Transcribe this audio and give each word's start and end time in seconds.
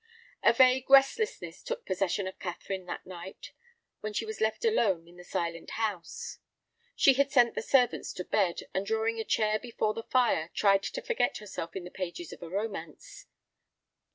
A 0.41 0.51
vague 0.51 0.89
restlessness 0.89 1.61
took 1.61 1.85
possession 1.85 2.25
of 2.25 2.39
Catherine 2.39 2.85
that 2.87 3.05
night, 3.05 3.51
when 3.99 4.13
she 4.13 4.25
was 4.25 4.41
left 4.41 4.65
alone 4.65 5.07
in 5.07 5.15
the 5.15 5.23
silent 5.23 5.69
house. 5.77 6.39
She 6.95 7.13
had 7.13 7.31
sent 7.31 7.53
the 7.53 7.61
servants 7.61 8.11
to 8.13 8.23
bed, 8.23 8.61
and 8.73 8.83
drawing 8.83 9.19
a 9.19 9.23
chair 9.23 9.59
before 9.59 9.93
the 9.93 10.01
fire, 10.01 10.49
tried 10.55 10.81
to 10.81 11.01
forget 11.03 11.37
herself 11.37 11.75
in 11.75 11.83
the 11.83 11.91
pages 11.91 12.33
of 12.33 12.41
romance. 12.41 13.27